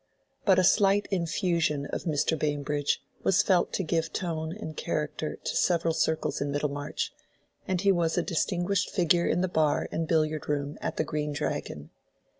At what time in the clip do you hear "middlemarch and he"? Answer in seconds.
6.49-7.91